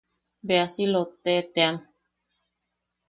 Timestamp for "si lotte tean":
0.73-1.75